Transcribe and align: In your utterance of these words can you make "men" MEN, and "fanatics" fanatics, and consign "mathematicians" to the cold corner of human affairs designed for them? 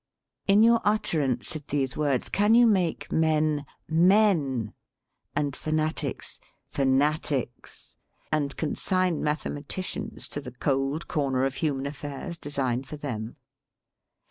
In 0.47 0.63
your 0.63 0.81
utterance 0.83 1.55
of 1.55 1.67
these 1.67 1.95
words 1.95 2.27
can 2.27 2.55
you 2.55 2.65
make 2.65 3.11
"men" 3.11 3.67
MEN, 3.87 4.73
and 5.35 5.55
"fanatics" 5.55 6.39
fanatics, 6.71 7.97
and 8.31 8.57
consign 8.57 9.21
"mathematicians" 9.21 10.27
to 10.29 10.41
the 10.41 10.53
cold 10.53 11.07
corner 11.07 11.45
of 11.45 11.53
human 11.53 11.85
affairs 11.85 12.39
designed 12.39 12.87
for 12.87 12.97
them? 12.97 13.35